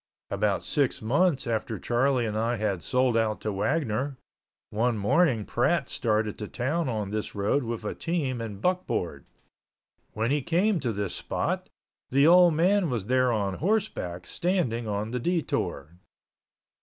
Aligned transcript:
About 0.31 0.63
six 0.63 0.99
months 0.99 1.45
after 1.45 1.77
Charlie 1.77 2.25
and 2.25 2.35
I 2.35 2.57
had 2.57 2.81
sold 2.81 3.15
out 3.15 3.39
to 3.41 3.53
Wagner, 3.53 4.17
one 4.71 4.97
morning 4.97 5.45
Pratt 5.45 5.89
started 5.89 6.39
to 6.39 6.47
town 6.47 6.89
on 6.89 7.11
this 7.11 7.35
road 7.35 7.61
with 7.63 7.85
a 7.85 7.93
team 7.93 8.41
and 8.41 8.59
buckboard. 8.59 9.25
When 10.13 10.31
he 10.31 10.41
came 10.41 10.79
to 10.79 10.91
this 10.91 11.13
spot, 11.15 11.69
the 12.09 12.25
old 12.25 12.55
man 12.55 12.89
was 12.89 13.05
there 13.05 13.31
on 13.31 13.59
horseback, 13.59 14.25
standing 14.25 14.87
on 14.87 15.11
the 15.11 15.19
detour. 15.19 15.99